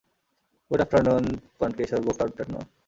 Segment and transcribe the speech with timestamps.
[0.71, 1.25] Good afternoon,
[1.57, 2.63] পনশেকর- good afternoon.